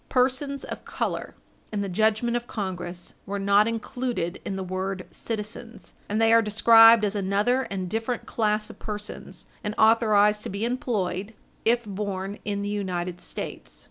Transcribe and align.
Persons 0.09 0.63
of 0.63 0.83
color, 0.83 1.35
in 1.71 1.81
the 1.81 1.87
judgment 1.87 2.35
of 2.35 2.47
Congress, 2.47 3.13
were 3.27 3.37
not 3.37 3.67
included 3.67 4.41
in 4.43 4.55
the 4.55 4.63
word 4.63 5.05
citizens, 5.11 5.93
and 6.09 6.19
they 6.19 6.33
are 6.33 6.41
described 6.41 7.05
as 7.05 7.13
another 7.15 7.67
and 7.69 7.87
different 7.87 8.25
class 8.25 8.71
of 8.71 8.79
persons, 8.79 9.45
and 9.63 9.75
authorized 9.77 10.41
to 10.41 10.49
be 10.49 10.65
employed, 10.65 11.35
if 11.65 11.85
born 11.85 12.39
in 12.43 12.63
the 12.63 12.69
United 12.69 13.21
States. 13.21 13.79